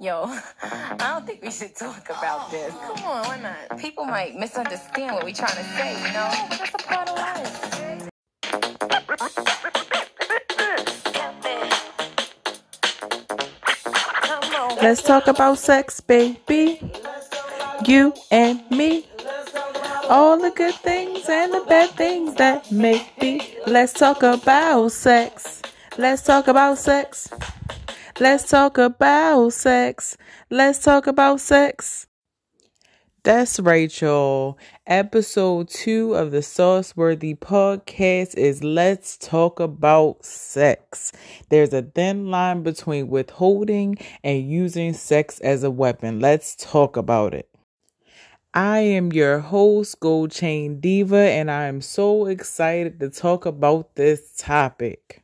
[0.00, 0.24] Yo,
[0.62, 2.72] I don't think we should talk about this.
[2.74, 2.94] Oh.
[2.96, 3.78] Come on, why not?
[3.78, 6.30] People might misunderstand what we're trying to say, you know?
[6.48, 8.08] But that's a part of life.
[14.80, 16.80] Let's talk about sex, baby.
[17.84, 19.06] You and me.
[20.08, 23.58] All the good things and the bad things that may be.
[23.66, 25.60] Let's talk about sex.
[25.98, 27.28] Let's talk about sex.
[28.20, 30.18] Let's talk about sex.
[30.50, 32.06] Let's talk about sex.
[33.22, 34.58] That's Rachel.
[34.86, 41.12] Episode two of the Sauceworthy podcast is Let's Talk About Sex.
[41.48, 46.20] There's a thin line between withholding and using sex as a weapon.
[46.20, 47.48] Let's talk about it.
[48.52, 53.94] I am your host, Gold Chain Diva, and I am so excited to talk about
[53.94, 55.19] this topic.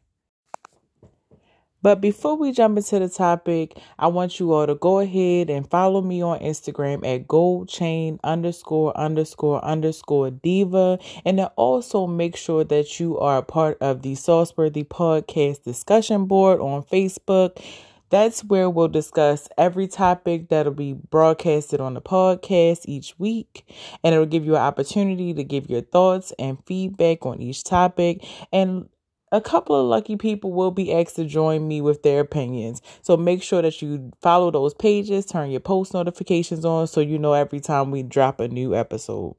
[1.87, 5.71] But before we jump into the topic, I want you all to go ahead and
[5.71, 10.99] follow me on Instagram at goldchain underscore underscore underscore diva.
[11.25, 16.25] And then also make sure that you are a part of the Sauceworthy Podcast discussion
[16.25, 17.65] board on Facebook.
[18.11, 23.65] That's where we'll discuss every topic that'll be broadcasted on the podcast each week.
[24.03, 28.25] And it'll give you an opportunity to give your thoughts and feedback on each topic.
[28.53, 28.89] And
[29.37, 32.81] a couple of lucky people will be asked to join me with their opinions.
[33.03, 37.19] So make sure that you follow those pages, turn your post notifications on so you
[37.19, 39.37] know every time we drop a new episode.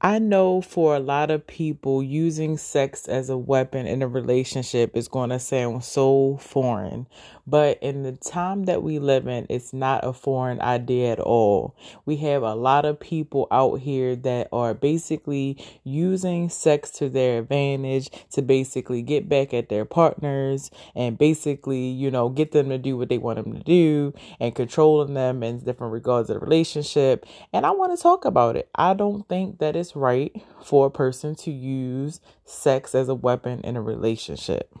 [0.00, 4.94] I know for a lot of people, using sex as a weapon in a relationship
[4.96, 7.06] is going to sound so foreign.
[7.46, 11.76] But in the time that we live in, it's not a foreign idea at all.
[12.06, 17.40] We have a lot of people out here that are basically using sex to their
[17.40, 22.78] advantage to basically get back at their partners and basically, you know, get them to
[22.78, 26.40] do what they want them to do and controlling them in different regards of the
[26.40, 27.26] relationship.
[27.52, 28.70] And I want to talk about it.
[28.74, 33.60] I don't think that it's right for a person to use sex as a weapon
[33.60, 34.74] in a relationship.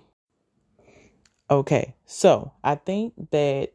[1.50, 3.72] Okay, so I think that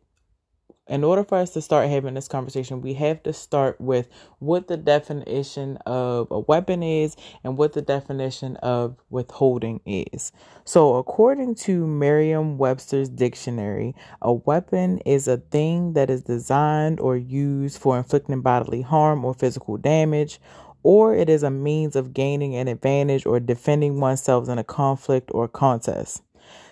[0.89, 4.09] in order for us to start having this conversation, we have to start with
[4.39, 10.31] what the definition of a weapon is and what the definition of withholding is.
[10.65, 17.15] So, according to Merriam Webster's dictionary, a weapon is a thing that is designed or
[17.15, 20.39] used for inflicting bodily harm or physical damage
[20.83, 25.29] or it is a means of gaining an advantage or defending oneself in a conflict
[25.33, 26.23] or contest.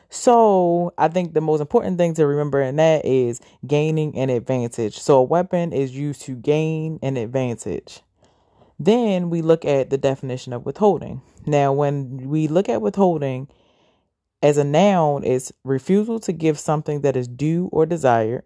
[0.10, 4.98] So, I think the most important thing to remember in that is gaining an advantage.
[4.98, 8.02] So, a weapon is used to gain an advantage.
[8.80, 11.22] Then we look at the definition of withholding.
[11.46, 13.50] Now, when we look at withholding
[14.42, 18.44] as a noun, it's refusal to give something that is due or desired.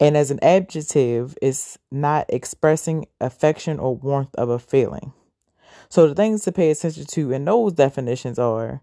[0.00, 5.12] And as an adjective, it's not expressing affection or warmth of a feeling.
[5.90, 8.80] So the things to pay attention to in those definitions are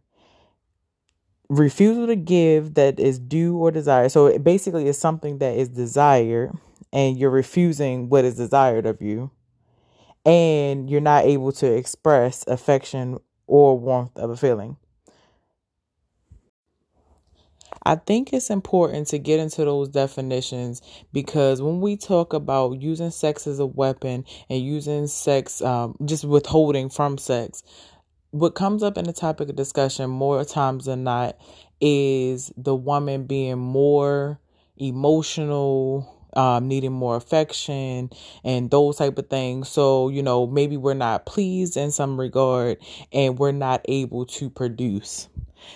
[1.50, 4.12] refusal to give that is due or desired.
[4.12, 6.52] So it basically is something that is desired
[6.94, 9.32] and you're refusing what is desired of you.
[10.26, 13.18] And you're not able to express affection
[13.48, 14.78] or warmth of a feeling.
[17.88, 20.82] I think it's important to get into those definitions
[21.14, 26.26] because when we talk about using sex as a weapon and using sex, um, just
[26.26, 27.64] withholding from sex,
[28.32, 31.38] what comes up in the topic of discussion more times than not
[31.80, 34.38] is the woman being more
[34.78, 38.10] emotional um, needing more affection
[38.44, 39.70] and those type of things.
[39.70, 42.80] So, you know, maybe we're not pleased in some regard
[43.14, 45.30] and we're not able to produce.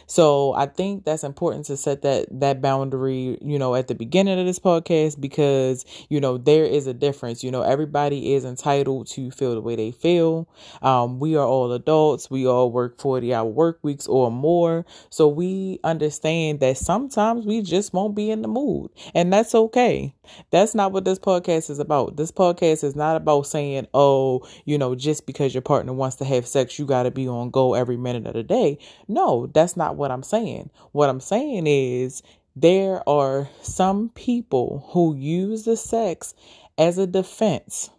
[0.08, 4.40] So I think that's important to set that that boundary, you know, at the beginning
[4.40, 7.44] of this podcast because you know there is a difference.
[7.44, 10.48] You know, everybody is entitled to feel the way they feel.
[10.82, 12.30] Um, we are all adults.
[12.30, 17.62] We all work forty hour work weeks or more, so we understand that sometimes we
[17.62, 20.14] just won't be in the mood, and that's okay.
[20.52, 22.16] That's not what this podcast is about.
[22.18, 26.26] This podcast is not about saying, oh, you know, just because your partner wants to
[26.26, 28.78] have sex, you got to be on go every minute of the day.
[29.08, 30.70] No, that's not what I'm saying.
[30.92, 32.24] What I'm saying is
[32.56, 36.34] there are some people who use the sex
[36.78, 37.90] as a defense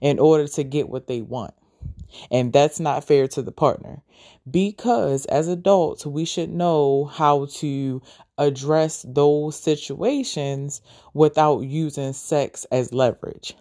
[0.00, 1.54] in order to get what they want.
[2.30, 4.02] And that's not fair to the partner
[4.50, 8.02] because as adults, we should know how to
[8.42, 10.82] address those situations
[11.14, 13.54] without using sex as leverage.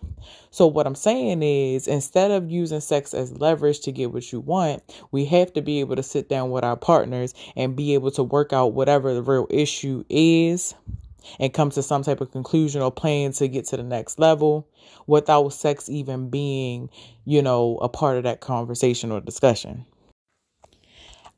[0.50, 4.40] So, what I'm saying is, instead of using sex as leverage to get what you
[4.40, 8.12] want, we have to be able to sit down with our partners and be able
[8.12, 10.74] to work out whatever the real issue is
[11.40, 14.68] and come to some type of conclusion or plan to get to the next level
[15.08, 16.90] without sex even being,
[17.26, 19.86] you know, a part of that conversation or discussion.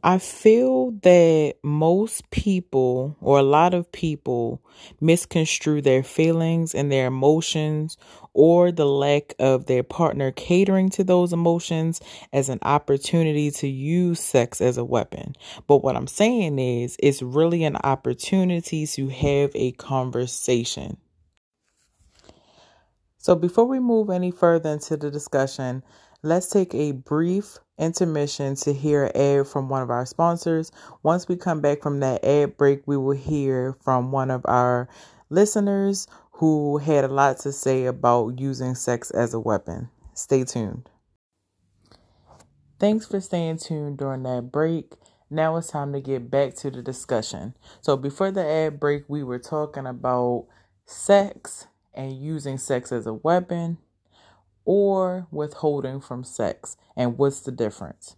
[0.06, 4.62] I feel that most people, or a lot of people,
[5.00, 7.96] misconstrue their feelings and their emotions,
[8.34, 12.02] or the lack of their partner catering to those emotions
[12.34, 15.38] as an opportunity to use sex as a weapon.
[15.68, 20.98] But what I'm saying is, it's really an opportunity to have a conversation.
[23.20, 25.82] So, before we move any further into the discussion,
[26.24, 30.72] let's take a brief intermission to hear an ad from one of our sponsors.
[31.04, 34.88] Once we come back from that ad break, we will hear from one of our
[35.30, 39.90] listeners who had a lot to say about using sex as a weapon.
[40.14, 40.90] Stay tuned.
[42.80, 44.94] Thanks for staying tuned during that break.
[45.30, 47.56] Now it's time to get back to the discussion.
[47.82, 50.48] So, before the ad break, we were talking about
[50.86, 53.78] sex and using sex as a weapon
[54.66, 58.16] or withholding from sex and what's the difference.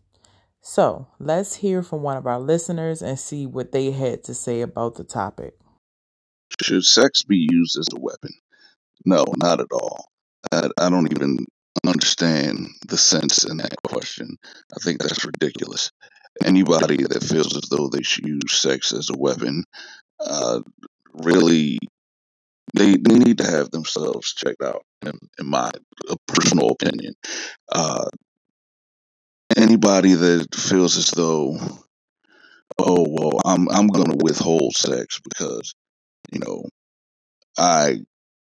[0.62, 4.62] So let's hear from one of our listeners and see what they had to say
[4.62, 5.54] about the topic.
[6.62, 8.32] Should sex be used as a weapon?
[9.06, 10.06] No, not at all.
[10.52, 11.46] I, I don't even
[11.86, 14.38] understand the sense in that question.
[14.74, 15.92] I think that's ridiculous.
[16.44, 19.64] Anybody that feels as though they should use sex as a weapon
[20.20, 20.62] uh,
[21.14, 21.78] really
[22.74, 25.72] they, they need to have themselves checked out in, in my
[26.28, 27.14] personal opinion.
[27.72, 28.06] Uh,
[29.56, 31.58] anybody that feels as though
[32.80, 35.74] oh well i'm i'm going to withhold sex because
[36.32, 36.64] you know
[37.58, 37.98] i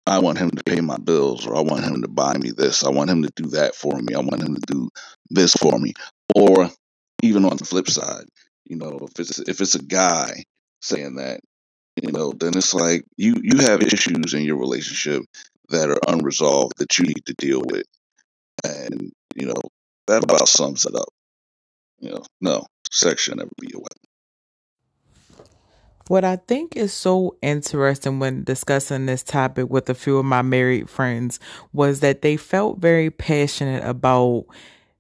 [0.06, 2.83] i want him to pay my bills or i want him to buy me this
[2.83, 4.89] i want him to do that for me i want him to do
[5.29, 5.94] this for me.
[6.35, 6.69] Or
[7.24, 8.25] even on the flip side
[8.65, 10.44] you know if it's if it's a guy
[10.81, 11.41] saying that
[12.01, 15.24] you know, then it's like you you have issues in your relationship
[15.69, 17.86] that are unresolved that you need to deal with,
[18.63, 19.62] and you know
[20.07, 21.09] that about sums it up.
[22.00, 23.98] You know, no, sex should never be a weapon.
[26.07, 30.42] What I think is so interesting when discussing this topic with a few of my
[30.42, 31.39] married friends
[31.71, 34.45] was that they felt very passionate about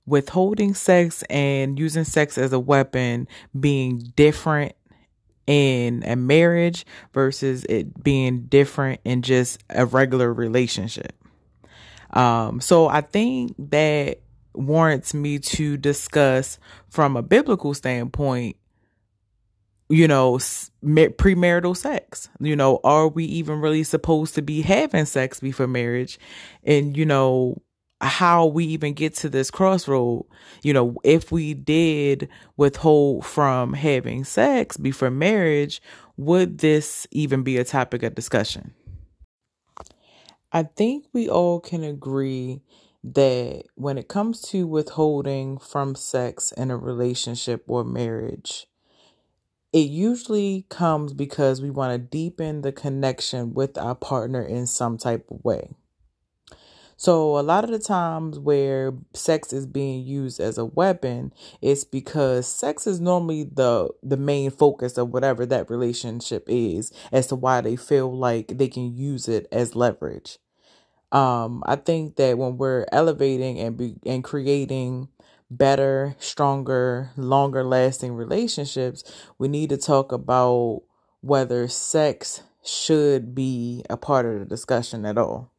[0.05, 3.27] withholding sex and using sex as a weapon
[3.59, 4.73] being different
[5.47, 11.13] in a marriage versus it being different in just a regular relationship.
[12.11, 14.19] Um, so I think that
[14.53, 18.57] warrants me to discuss from a biblical standpoint
[19.91, 22.29] you know, premarital sex.
[22.39, 26.17] You know, are we even really supposed to be having sex before marriage?
[26.63, 27.61] And, you know,
[28.01, 30.25] how we even get to this crossroad.
[30.63, 35.81] You know, if we did withhold from having sex before marriage,
[36.17, 38.73] would this even be a topic of discussion?
[40.51, 42.61] I think we all can agree
[43.03, 48.67] that when it comes to withholding from sex in a relationship or marriage,
[49.73, 54.97] it usually comes because we want to deepen the connection with our partner in some
[54.97, 55.69] type of way.
[57.01, 61.83] So a lot of the times where sex is being used as a weapon, it's
[61.83, 67.35] because sex is normally the the main focus of whatever that relationship is as to
[67.35, 70.37] why they feel like they can use it as leverage.
[71.11, 75.07] Um, I think that when we're elevating and be, and creating
[75.49, 79.03] better, stronger, longer lasting relationships,
[79.39, 80.83] we need to talk about
[81.21, 85.51] whether sex should be a part of the discussion at all.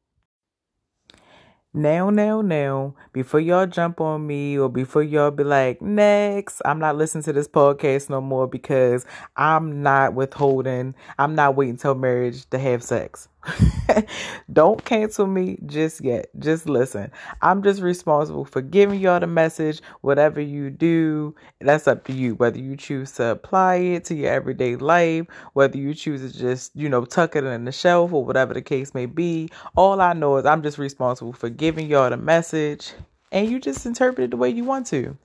[1.74, 6.78] Now, now, now, before y'all jump on me or before y'all be like, next, I'm
[6.78, 11.94] not listening to this podcast no more because I'm not withholding, I'm not waiting till
[11.94, 13.28] marriage to have sex.
[14.52, 16.28] Don't cancel me just yet.
[16.38, 17.10] Just listen.
[17.40, 19.80] I'm just responsible for giving y'all the message.
[20.00, 22.34] Whatever you do, that's up to you.
[22.36, 26.74] Whether you choose to apply it to your everyday life, whether you choose to just,
[26.74, 29.48] you know, tuck it in the shelf or whatever the case may be.
[29.76, 32.92] All I know is I'm just responsible for giving y'all the message
[33.32, 35.16] and you just interpret it the way you want to.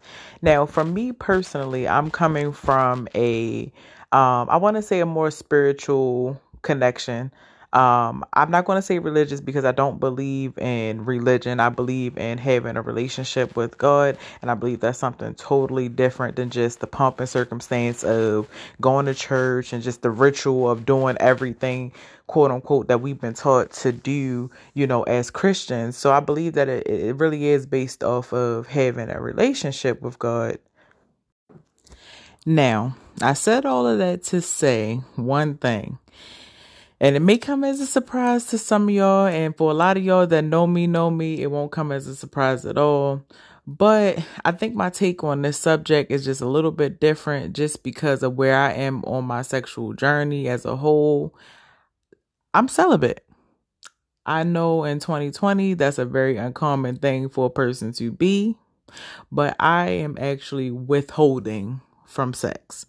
[0.41, 3.71] Now, for me personally, I'm coming from a
[4.13, 7.31] um I want to say a more spiritual connection
[7.73, 11.59] um, I'm not going to say religious because I don't believe in religion.
[11.59, 16.37] I believe in having a relationship with God, and I believe that's something totally different
[16.37, 18.47] than just the pomp and circumstance of
[18.79, 21.91] going to church and just the ritual of doing everything,
[22.27, 25.97] quote unquote, that we've been taught to do, you know, as Christians.
[25.97, 30.17] So I believe that it, it really is based off of having a relationship with
[30.19, 30.57] God.
[32.45, 35.99] Now, I said all of that to say one thing
[36.99, 39.27] And it may come as a surprise to some of y'all.
[39.27, 42.07] And for a lot of y'all that know me, know me, it won't come as
[42.07, 43.23] a surprise at all.
[43.67, 47.83] But I think my take on this subject is just a little bit different just
[47.83, 51.35] because of where I am on my sexual journey as a whole.
[52.53, 53.25] I'm celibate.
[54.25, 58.55] I know in 2020 that's a very uncommon thing for a person to be,
[59.31, 62.85] but I am actually withholding from sex.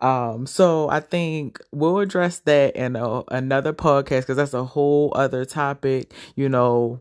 [0.00, 5.12] Um, so I think we'll address that in a, another podcast because that's a whole
[5.16, 6.12] other topic.
[6.36, 7.00] You know,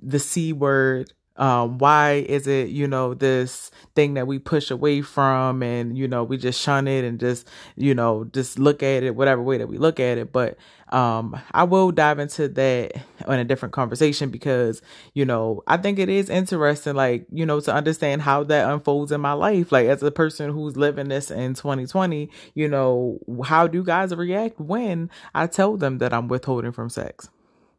[0.00, 5.02] the C word um, why is it, you know, this thing that we push away
[5.02, 9.04] from and, you know, we just shun it and just, you know, just look at
[9.04, 10.32] it, whatever way that we look at it.
[10.32, 12.92] But um, I will dive into that
[13.26, 14.82] in a different conversation because,
[15.14, 19.12] you know, I think it is interesting, like, you know, to understand how that unfolds
[19.12, 19.70] in my life.
[19.70, 24.58] Like, as a person who's living this in 2020, you know, how do guys react
[24.60, 27.28] when I tell them that I'm withholding from sex?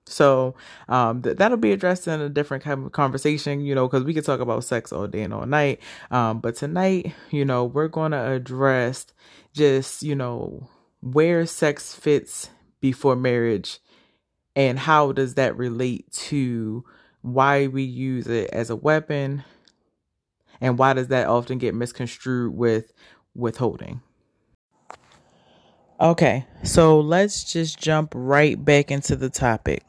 [0.06, 0.56] So
[0.88, 4.14] um, th- that'll be addressed in a different kind of conversation, you know, because we
[4.14, 5.80] could talk about sex all day and all night.
[6.12, 9.06] Um, but tonight, you know, we're going to address
[9.54, 10.68] just, you know,
[11.02, 12.50] where sex fits
[12.82, 13.80] before marriage
[14.56, 16.84] and how does that relate to
[17.22, 19.44] why we use it as a weapon
[20.62, 22.92] and why does that often get misconstrued with
[23.36, 24.02] withholding.
[26.02, 29.84] Okay, so let's just jump right back into the topic.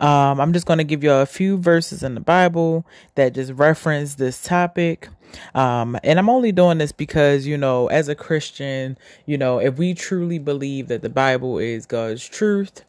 [0.00, 2.84] Um, I'm just going to give you a few verses in the Bible
[3.14, 5.08] that just reference this topic.
[5.54, 9.78] Um, and I'm only doing this because, you know, as a Christian, you know, if
[9.78, 12.84] we truly believe that the Bible is God's truth,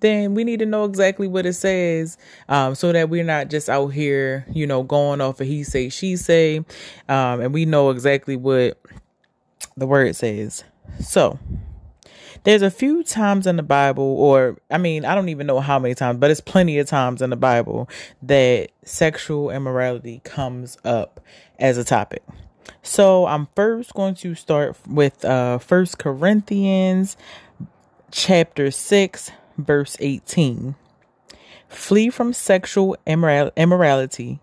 [0.00, 2.18] then we need to know exactly what it says
[2.50, 5.88] um, so that we're not just out here, you know, going off of he say,
[5.88, 6.58] she say,
[7.08, 8.78] um, and we know exactly what
[9.78, 10.62] the word says.
[11.00, 11.38] So,
[12.44, 15.78] there's a few times in the Bible, or I mean, I don't even know how
[15.78, 17.88] many times, but it's plenty of times in the Bible
[18.22, 21.20] that sexual immorality comes up
[21.58, 22.22] as a topic.
[22.82, 27.16] So I'm first going to start with uh First Corinthians
[28.10, 30.74] chapter 6 verse 18.
[31.68, 34.40] Flee from sexual immorality.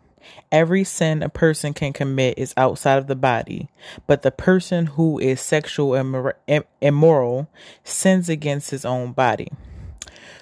[0.51, 3.69] Every sin a person can commit is outside of the body,
[4.05, 7.47] but the person who is sexual immor- immoral
[7.83, 9.49] sins against his own body.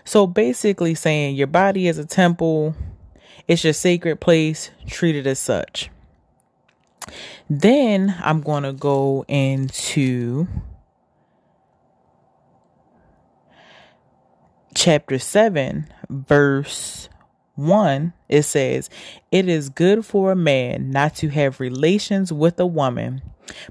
[0.03, 2.75] So basically, saying your body is a temple,
[3.47, 5.91] it's your sacred place, treat it as such.
[7.49, 10.47] Then I'm going to go into
[14.75, 17.09] chapter 7, verse
[17.59, 18.89] 1, it says,
[19.31, 23.21] It is good for a man not to have relations with a woman,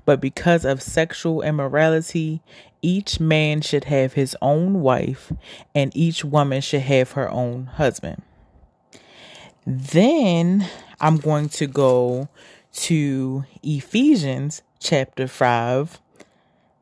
[0.04, 2.42] but because of sexual immorality,
[2.82, 5.32] each man should have his own wife,
[5.74, 8.22] and each woman should have her own husband.
[9.66, 10.68] Then
[11.00, 12.28] I'm going to go
[12.72, 16.00] to Ephesians chapter 5,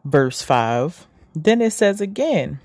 [0.05, 1.07] verse 5.
[1.35, 2.61] Then it says again,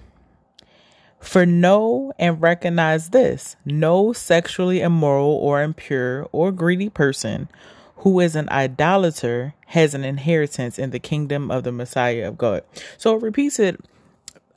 [1.22, 7.48] for know and recognize this no sexually immoral or impure or greedy person
[7.98, 12.64] who is an idolater has an inheritance in the kingdom of the Messiah of God.
[12.98, 13.80] So it repeats it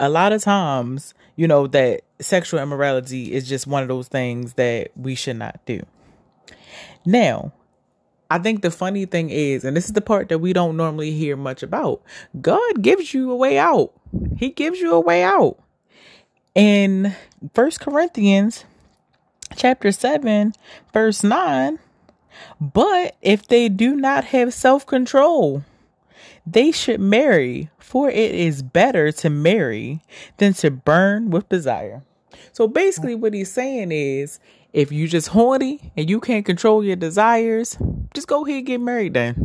[0.01, 4.55] a lot of times, you know, that sexual immorality is just one of those things
[4.55, 5.85] that we should not do.
[7.05, 7.53] Now,
[8.31, 11.13] I think the funny thing is, and this is the part that we don't normally
[11.13, 12.03] hear much about,
[12.41, 13.93] God gives you a way out.
[14.39, 15.59] He gives you a way out
[16.55, 17.15] in
[17.53, 18.65] First Corinthians
[19.57, 20.53] chapter 7
[20.93, 21.79] verse 9
[22.61, 25.63] but if they do not have self-control
[26.47, 30.01] they should marry for it is better to marry
[30.39, 32.03] than to burn with desire.
[32.53, 34.41] So basically what he's saying is
[34.73, 37.79] if you just horny and you can't control your desires
[38.15, 39.37] just go ahead and get married then.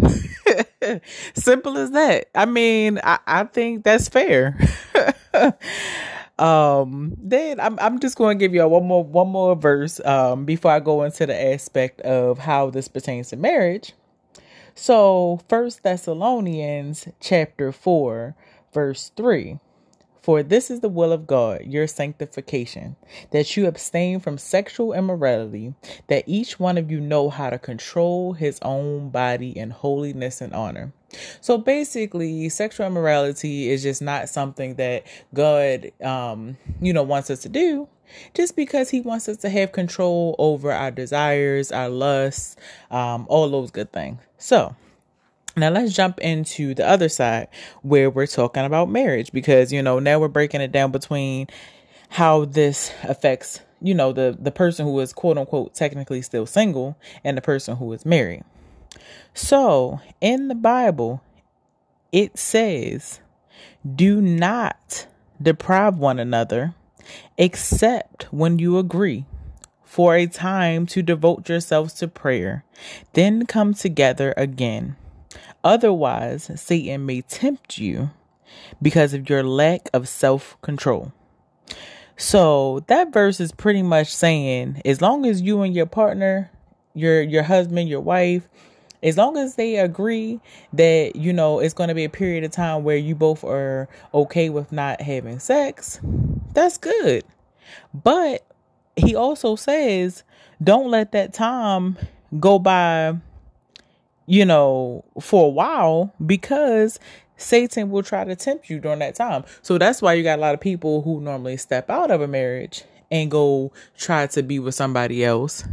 [1.34, 2.30] Simple as that.
[2.34, 4.58] I mean i, I think that's fair
[6.40, 10.46] Um, then I'm I'm just going to give you one more one more verse um
[10.46, 13.94] before I go into the aspect of how this pertains to marriage.
[14.74, 18.34] So, First Thessalonians chapter 4,
[18.74, 19.60] verse 3.
[20.22, 22.96] For this is the will of God, your sanctification,
[23.32, 25.74] that you abstain from sexual immorality,
[26.08, 30.54] that each one of you know how to control his own body in holiness and
[30.54, 30.94] honor.
[31.42, 37.42] So basically, sexual immorality is just not something that God, um, you know, wants us
[37.42, 37.88] to do
[38.34, 42.56] just because he wants us to have control over our desires, our lusts,
[42.92, 44.20] um, all those good things.
[44.38, 44.76] So,
[45.56, 47.48] now let's jump into the other side
[47.82, 51.48] where we're talking about marriage because you know now we're breaking it down between
[52.10, 56.98] how this affects, you know, the the person who is quote unquote technically still single
[57.24, 58.44] and the person who is married.
[59.34, 61.22] So, in the Bible,
[62.12, 63.20] it says,
[63.84, 65.08] "Do not
[65.42, 66.74] deprive one another
[67.38, 69.26] except when you agree."
[69.84, 72.64] For a time to devote yourselves to prayer,
[73.14, 74.96] then come together again.
[75.64, 78.12] Otherwise, Satan may tempt you
[78.82, 81.12] because of your lack of self control.
[82.16, 86.52] So that verse is pretty much saying as long as you and your partner,
[86.94, 88.48] your your husband, your wife,
[89.02, 90.40] as long as they agree
[90.74, 93.88] that you know it's going to be a period of time where you both are
[94.14, 96.00] okay with not having sex,
[96.54, 97.24] that's good.
[97.94, 98.46] But
[98.96, 100.24] he also says
[100.62, 101.98] don't let that time
[102.40, 103.16] go by
[104.26, 107.00] you know for a while because
[107.38, 109.46] Satan will try to tempt you during that time.
[109.62, 112.28] So that's why you got a lot of people who normally step out of a
[112.28, 115.64] marriage and go try to be with somebody else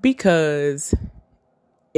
[0.00, 0.94] because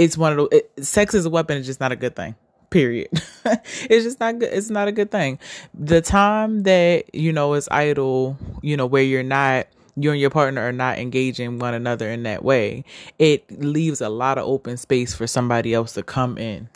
[0.01, 2.35] it's one of those it, sex is a weapon it's just not a good thing
[2.71, 3.09] period
[3.45, 5.39] it's just not good it's not a good thing
[5.75, 9.67] the time that you know is idle you know where you're not
[9.97, 12.85] you and your partner are not engaging one another in that way
[13.19, 16.69] it leaves a lot of open space for somebody else to come in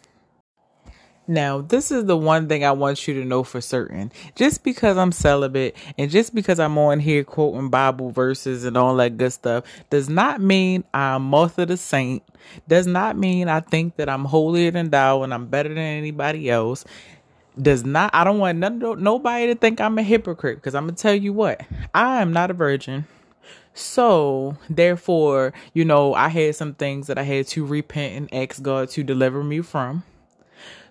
[1.27, 4.13] now, this is the one thing I want you to know for certain.
[4.35, 8.95] Just because I'm celibate and just because I'm on here quoting Bible verses and all
[8.97, 12.23] that good stuff does not mean I'm Martha the Saint.
[12.69, 16.51] Does not mean I think that I'm holier than thou and I'm better than anybody
[16.51, 16.85] else.
[17.61, 20.97] Does not, I don't want none, nobody to think I'm a hypocrite because I'm going
[20.97, 21.61] to tell you what,
[21.95, 23.07] I am not a virgin.
[23.75, 28.63] So, therefore, you know, I had some things that I had to repent and ask
[28.63, 30.05] God to deliver me from.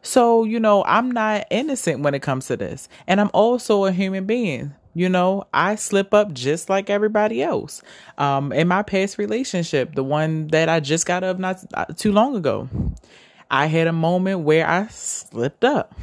[0.02, 2.90] So, you know, I'm not innocent when it comes to this.
[3.08, 4.74] And I'm also a human being.
[4.94, 7.82] You know, I slip up just like everybody else.
[8.18, 12.12] Um, in my past relationship, the one that I just got up not uh, too
[12.12, 12.70] long ago,
[13.50, 15.96] I had a moment where I slipped up.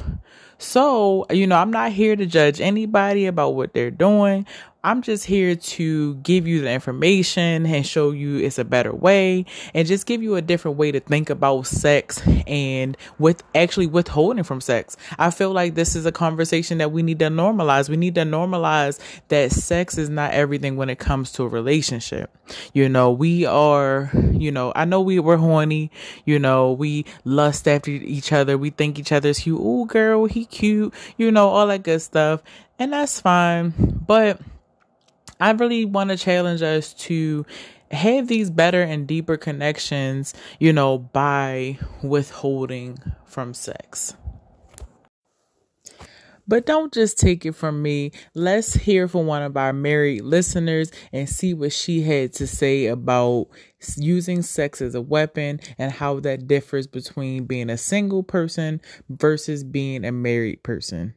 [0.57, 4.45] So, you know, I'm not here to judge anybody about what they're doing
[4.83, 9.45] I'm just here to give you the information and show you it's a better way
[9.75, 14.43] and just give you a different way to think about sex and with actually withholding
[14.43, 14.97] from sex.
[15.19, 17.89] I feel like this is a conversation that we need to normalize.
[17.89, 22.35] We need to normalize that sex is not everything when it comes to a relationship.
[22.73, 25.91] You know, we are, you know, I know we were horny,
[26.25, 28.57] you know, we lust after each other.
[28.57, 29.59] We think each other's cute.
[29.61, 32.41] Oh, girl, he cute, you know, all that good stuff.
[32.79, 33.75] And that's fine.
[34.07, 34.41] But
[35.41, 37.47] I really want to challenge us to
[37.89, 44.13] have these better and deeper connections, you know, by withholding from sex.
[46.47, 48.11] But don't just take it from me.
[48.35, 52.85] Let's hear from one of our married listeners and see what she had to say
[52.85, 53.47] about
[53.95, 59.63] using sex as a weapon and how that differs between being a single person versus
[59.63, 61.15] being a married person.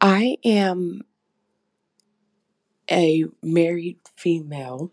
[0.00, 1.02] I am
[2.90, 4.90] a married female,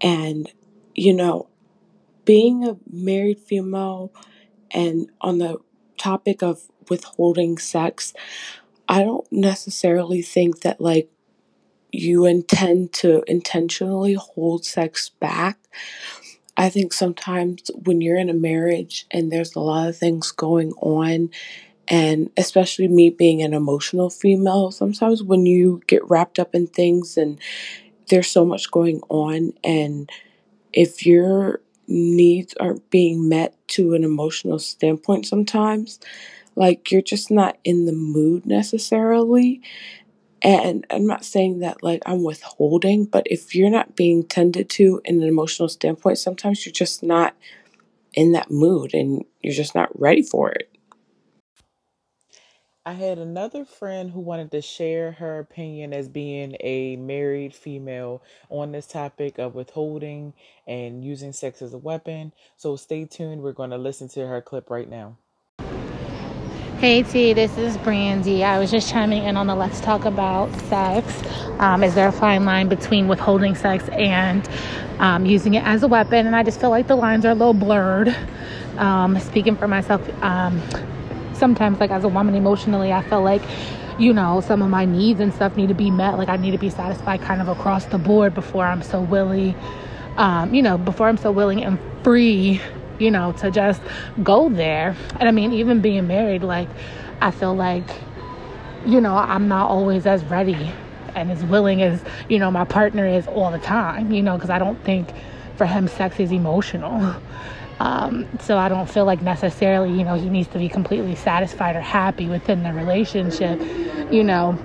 [0.00, 0.50] and
[0.94, 1.48] you know,
[2.24, 4.12] being a married female
[4.70, 5.58] and on the
[5.98, 8.12] topic of withholding sex,
[8.88, 11.10] I don't necessarily think that like
[11.92, 15.58] you intend to intentionally hold sex back.
[16.56, 20.72] I think sometimes when you're in a marriage and there's a lot of things going
[20.72, 21.30] on
[21.88, 27.16] and especially me being an emotional female, sometimes when you get wrapped up in things
[27.16, 27.40] and
[28.08, 30.10] there's so much going on, and
[30.72, 36.00] if your needs aren't being met to an emotional standpoint, sometimes,
[36.56, 39.60] like you're just not in the mood necessarily.
[40.42, 45.00] And I'm not saying that like I'm withholding, but if you're not being tended to
[45.04, 47.34] in an emotional standpoint, sometimes you're just not
[48.14, 50.71] in that mood and you're just not ready for it.
[52.84, 58.22] I had another friend who wanted to share her opinion as being a married female
[58.48, 60.32] on this topic of withholding
[60.66, 62.32] and using sex as a weapon.
[62.56, 63.40] So stay tuned.
[63.40, 65.16] We're going to listen to her clip right now.
[66.78, 68.42] Hey T, this is Brandy.
[68.42, 71.22] I was just chiming in on the Let's Talk About Sex.
[71.60, 74.48] Um, is there a fine line between withholding sex and
[74.98, 76.26] um, using it as a weapon?
[76.26, 78.12] And I just feel like the lines are a little blurred.
[78.76, 80.60] Um, speaking for myself, um,
[81.42, 83.42] sometimes like as a woman emotionally i feel like
[83.98, 86.52] you know some of my needs and stuff need to be met like i need
[86.52, 89.54] to be satisfied kind of across the board before i'm so willing
[90.16, 92.60] um, you know before i'm so willing and free
[92.98, 93.82] you know to just
[94.22, 96.68] go there and i mean even being married like
[97.20, 97.88] i feel like
[98.84, 100.70] you know, I'm not always as ready
[101.14, 104.50] and as willing as, you know, my partner is all the time, you know, because
[104.50, 105.08] I don't think
[105.56, 107.14] for him sex is emotional.
[107.82, 111.74] Um, so I don't feel like necessarily, you know, he needs to be completely satisfied
[111.74, 113.60] or happy within the relationship,
[114.12, 114.56] you know.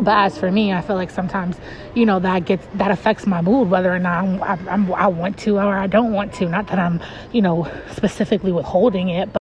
[0.00, 1.56] But as for me, I feel like sometimes,
[1.94, 5.38] you know, that gets that affects my mood, whether or not I'm, I'm, i want
[5.38, 6.48] to or I don't want to.
[6.48, 7.00] Not that I'm,
[7.32, 9.38] you know, specifically withholding it, but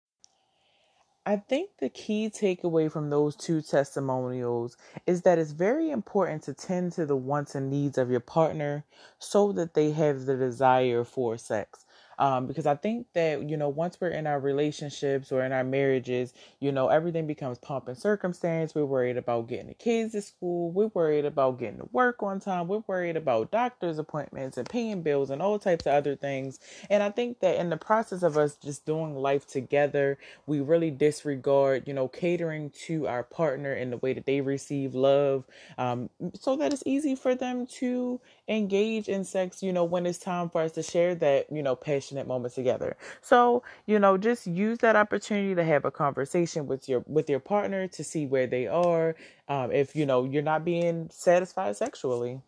[1.26, 6.54] I think the key takeaway from those two testimonials is that it's very important to
[6.54, 8.86] tend to the wants and needs of your partner
[9.20, 11.86] so that they have the desire for sex.
[12.22, 15.64] Um, because I think that, you know, once we're in our relationships or in our
[15.64, 18.76] marriages, you know, everything becomes pomp and circumstance.
[18.76, 20.72] We're worried about getting the kids to school.
[20.72, 22.68] We're worried about getting to work on time.
[22.68, 26.60] We're worried about doctor's appointments and paying bills and all types of other things.
[26.92, 30.92] And I think that in the process of us just doing life together, we really
[30.92, 35.46] disregard, you know, catering to our partner in the way that they receive love
[35.80, 40.20] um, so that it's easy for them to engage in sex, you know, when it's
[40.20, 41.76] time for us to share that, you know,
[42.12, 42.98] passionate moment together.
[43.22, 47.40] So, you know, just use that opportunity to have a conversation with your with your
[47.40, 49.16] partner to see where they are.
[49.48, 52.42] Um, if you know you're not being satisfied sexually.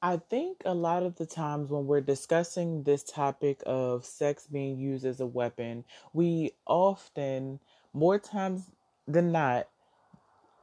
[0.00, 4.78] I think a lot of the times when we're discussing this topic of sex being
[4.78, 7.58] used as a weapon, we often,
[7.92, 8.70] more times
[9.08, 9.66] than not,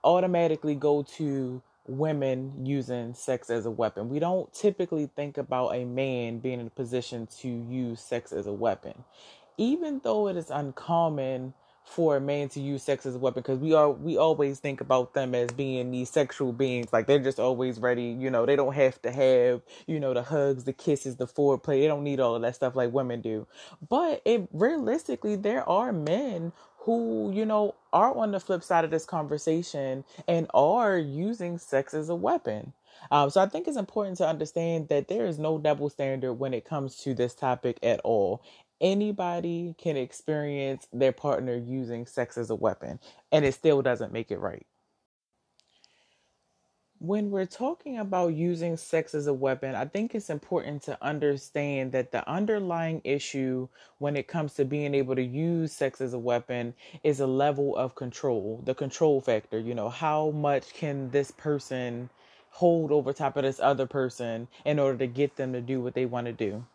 [0.05, 4.09] automatically go to women using sex as a weapon.
[4.09, 8.47] We don't typically think about a man being in a position to use sex as
[8.47, 9.03] a weapon.
[9.57, 11.53] Even though it is uncommon
[11.85, 14.81] for a man to use sex as a weapon because we are we always think
[14.81, 18.55] about them as being these sexual beings like they're just always ready you know they
[18.55, 22.19] don't have to have you know the hugs the kisses the foreplay they don't need
[22.19, 23.45] all of that stuff like women do
[23.87, 26.51] but it realistically there are men
[26.85, 31.93] who, you know, are on the flip side of this conversation and are using sex
[31.93, 32.73] as a weapon.
[33.11, 36.53] Um, so I think it's important to understand that there is no double standard when
[36.53, 38.43] it comes to this topic at all.
[38.81, 42.99] Anybody can experience their partner using sex as a weapon,
[43.31, 44.65] and it still doesn't make it right
[46.99, 51.91] when we're talking about using sex as a weapon, I think it's important to understand
[51.91, 56.19] that the underlying issue when it comes to being able to use sex as a
[56.19, 59.59] weapon is a level of control, the control factor.
[59.59, 62.09] You know, how much can this person
[62.49, 65.95] hold over top of this other person in order to get them to do what
[65.95, 66.65] they want to do?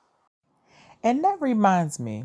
[1.02, 2.24] And that reminds me,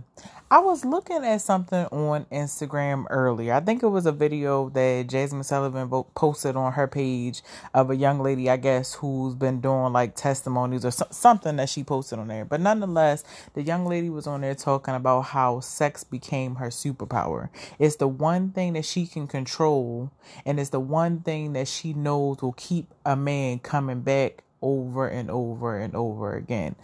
[0.51, 3.53] I was looking at something on Instagram earlier.
[3.53, 7.41] I think it was a video that Jazmine Sullivan posted on her page
[7.73, 11.85] of a young lady, I guess, who's been doing like testimonies or something that she
[11.85, 12.43] posted on there.
[12.43, 17.47] But nonetheless, the young lady was on there talking about how sex became her superpower.
[17.79, 20.11] It's the one thing that she can control,
[20.45, 25.07] and it's the one thing that she knows will keep a man coming back over
[25.07, 26.75] and over and over again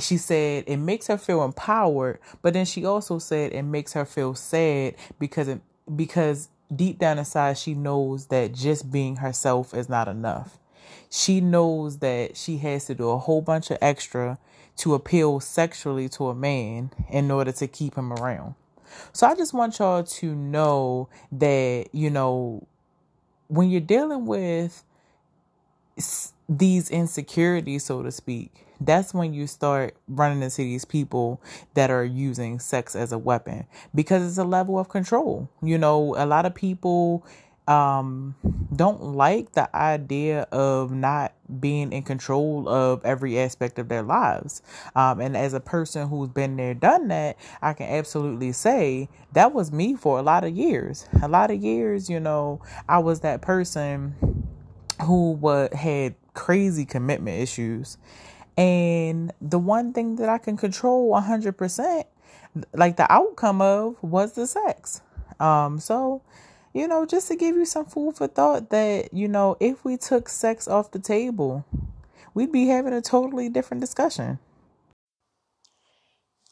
[0.00, 4.04] she said it makes her feel empowered, but then she also said it makes her
[4.04, 5.60] feel sad because it,
[5.94, 10.58] because deep down inside she knows that just being herself is not enough.
[11.10, 14.38] She knows that she has to do a whole bunch of extra
[14.76, 18.54] to appeal sexually to a man in order to keep him around.
[19.12, 22.66] So I just want y'all to know that, you know,
[23.48, 24.84] when you're dealing with
[26.48, 31.40] these insecurities, so to speak, that's when you start running into these people
[31.74, 35.48] that are using sex as a weapon because it's a level of control.
[35.62, 37.26] You know, a lot of people
[37.66, 38.34] um
[38.74, 44.62] don't like the idea of not being in control of every aspect of their lives.
[44.96, 49.52] Um and as a person who's been there done that, I can absolutely say that
[49.52, 51.06] was me for a lot of years.
[51.22, 54.14] A lot of years, you know, I was that person
[55.02, 55.38] who
[55.72, 57.98] had crazy commitment issues
[58.58, 62.04] and the one thing that I can control 100%,
[62.74, 65.00] like the outcome of, was the sex.
[65.38, 66.22] Um, so,
[66.74, 69.96] you know, just to give you some food for thought that, you know, if we
[69.96, 71.64] took sex off the table,
[72.34, 74.40] we'd be having a totally different discussion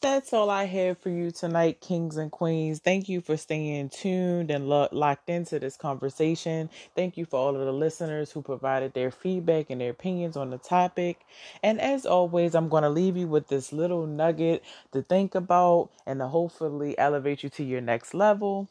[0.06, 2.78] that's all I have for you tonight, kings and queens.
[2.78, 6.70] Thank you for staying tuned and lo- locked into this conversation.
[6.94, 10.50] Thank you for all of the listeners who provided their feedback and their opinions on
[10.50, 11.22] the topic.
[11.60, 15.90] And as always, I'm going to leave you with this little nugget to think about
[16.06, 18.68] and to hopefully elevate you to your next level.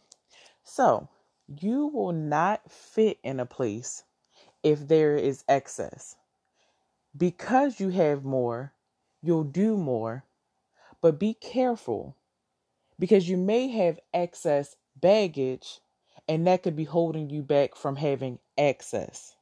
[0.64, 1.10] So,
[1.48, 4.04] you will not fit in a place
[4.64, 6.16] if there is excess.
[7.16, 8.72] Because you have more,
[9.22, 10.24] you'll do more
[11.06, 12.18] but be careful
[12.98, 15.80] because you may have excess baggage
[16.28, 19.36] and that could be holding you back from having access.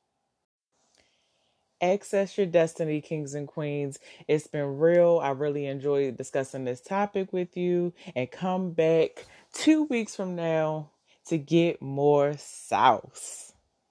[1.79, 3.97] Access your destiny, kings and queens.
[4.27, 5.21] It's been real.
[5.23, 7.93] I really enjoyed discussing this topic with you.
[8.13, 10.89] And come back two weeks from now
[11.27, 13.52] to get more sauce.